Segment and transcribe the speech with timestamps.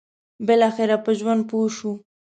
[0.45, 1.91] بالاخره په ژوند پوه شو.